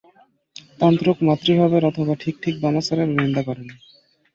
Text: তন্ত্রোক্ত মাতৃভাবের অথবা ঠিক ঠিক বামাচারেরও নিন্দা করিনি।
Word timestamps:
তন্ত্রোক্ত 0.79 1.21
মাতৃভাবের 1.27 1.83
অথবা 1.85 2.13
ঠিক 2.15 2.35
ঠিক 2.43 2.55
বামাচারেরও 2.63 3.15
নিন্দা 3.15 3.41
করিনি। 3.47 3.75